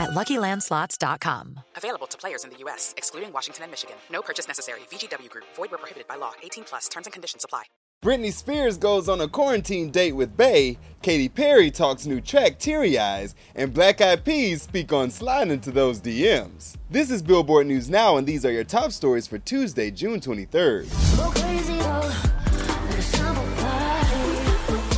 [0.00, 1.60] at LuckyLandSlots.com.
[1.76, 3.96] Available to players in the U.S., excluding Washington and Michigan.
[4.10, 4.80] No purchase necessary.
[4.90, 5.44] VGW Group.
[5.54, 6.32] Void where prohibited by law.
[6.42, 6.88] 18 plus.
[6.88, 7.64] Terms and conditions apply.
[8.02, 12.98] Britney Spears goes on a quarantine date with bae, Katy Perry talks new track Teary
[12.98, 16.76] Eyes, and Black Eyed Peas speak on sliding into those DMs.
[16.88, 21.39] This is Billboard News Now, and these are your top stories for Tuesday, June 23rd.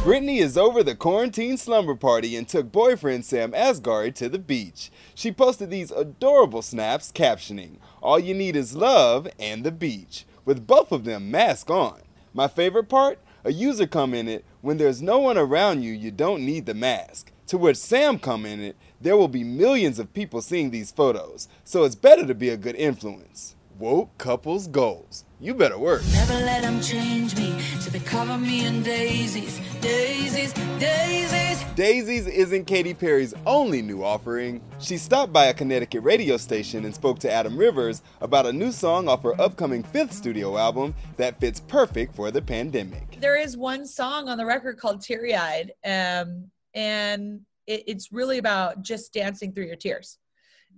[0.02, 4.90] Britney is over the quarantine slumber party and took boyfriend Sam Asghari to the beach.
[5.14, 10.66] She posted these adorable snaps captioning, All you need is love and the beach, with
[10.66, 12.00] both of them mask on.
[12.34, 13.20] My favorite part?
[13.44, 17.30] A user commented, When there's no one around you, you don't need the mask.
[17.46, 21.94] To which Sam commented, There will be millions of people seeing these photos, so it's
[21.94, 23.54] better to be a good influence.
[23.78, 25.24] Woke couples goals.
[25.38, 26.02] You better work.
[26.12, 27.56] Never let them change me,
[27.92, 31.62] they cover me in daisies, daisies, daisies.
[31.74, 34.62] Daisies isn't Katy Perry's only new offering.
[34.78, 38.72] She stopped by a Connecticut radio station and spoke to Adam Rivers about a new
[38.72, 43.20] song off her upcoming fifth studio album that fits perfect for the pandemic.
[43.20, 48.38] There is one song on the record called Teary Eyed, um, and it, it's really
[48.38, 50.16] about just dancing through your tears.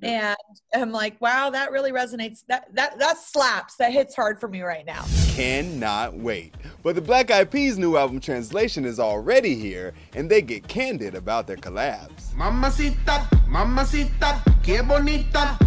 [0.03, 0.37] And
[0.75, 2.41] I'm like, wow, that really resonates.
[2.49, 3.77] That that that slaps.
[3.77, 5.05] That hits hard for me right now.
[5.29, 6.55] Cannot wait.
[6.85, 11.15] But the Black Eyed Peas' new album Translation is already here, and they get candid
[11.15, 12.35] about their collabs.
[12.37, 15.59] Mamacita, mamacita, que bonita.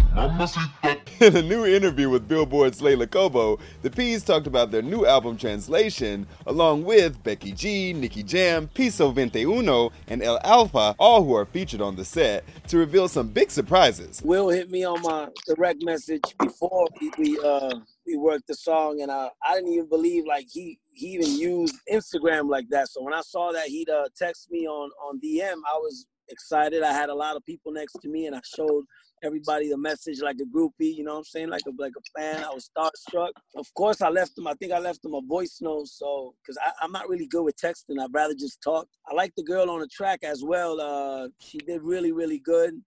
[1.20, 5.36] In a new interview with Billboard's Leila Cobo, the Peas talked about their new album
[5.36, 11.46] Translation, along with Becky G, Nicky Jam, Piso 21, and El Alfa, all who are
[11.46, 14.22] featured on the set, to reveal some big surprises.
[14.24, 17.74] Will hit me on my direct message before we, we uh
[18.08, 21.76] we worked the song, and uh, I didn't even believe like he he even used
[21.92, 22.88] Instagram like that.
[22.88, 26.82] So when I saw that he'd uh, text me on on DM, I was excited.
[26.82, 28.84] I had a lot of people next to me, and I showed
[29.22, 30.94] everybody the message like a groupie.
[30.96, 31.50] You know what I'm saying?
[31.50, 32.44] Like a like a fan.
[32.44, 33.32] I was starstruck.
[33.56, 34.46] Of course, I left him.
[34.46, 35.88] I think I left him a voice note.
[35.88, 38.86] So because I'm not really good with texting, I'd rather just talk.
[39.06, 40.80] I like the girl on the track as well.
[40.80, 42.80] Uh, she did really really good.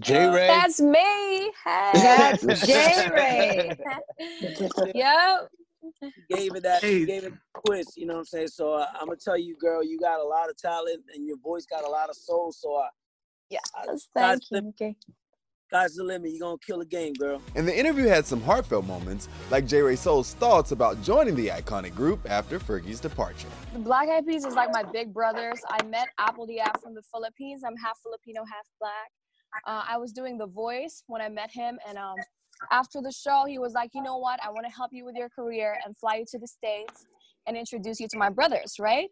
[0.00, 0.46] J Rey.
[0.46, 1.52] That's me.
[1.64, 1.90] Hey.
[1.94, 3.76] That's J Rey.
[4.94, 5.48] yep.
[6.30, 6.82] Gave it that.
[6.82, 7.96] Gave it a twist.
[7.96, 8.48] You know what I'm saying?
[8.48, 11.36] So uh, I'm gonna tell you, girl, you got a lot of talent, and your
[11.38, 12.52] voice got a lot of soul.
[12.52, 12.88] So I.
[13.50, 13.58] Yeah.
[13.74, 14.68] I, Thank you.
[14.68, 14.96] Okay.
[15.72, 16.30] Sky's the limit.
[16.32, 17.40] You're gonna kill a game, girl.
[17.54, 19.80] And the interview had some heartfelt moments, like J.
[19.80, 23.48] Rey Soul's thoughts about joining the iconic group after Fergie's departure.
[23.72, 25.60] The Black Eyed Peas is like my big brothers.
[25.68, 27.62] I met apl.de.ap from the Philippines.
[27.66, 29.10] I'm half Filipino, half black.
[29.66, 32.16] Uh, I was doing The Voice when I met him, and um,
[32.70, 34.40] after the show, he was like, "You know what?
[34.44, 37.06] I want to help you with your career and fly you to the states
[37.46, 39.08] and introduce you to my brothers." Right?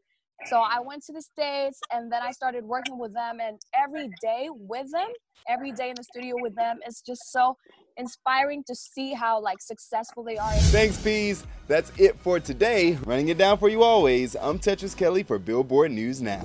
[0.47, 3.39] So I went to the States and then I started working with them.
[3.41, 5.09] And every day with them,
[5.49, 7.57] every day in the studio with them, it's just so
[7.97, 10.53] inspiring to see how like successful they are.
[10.53, 11.45] Thanks, Peas.
[11.69, 12.99] That's it for today.
[13.05, 14.35] Running it down for you always.
[14.37, 16.45] I'm Tetris Kelly for Billboard News Now.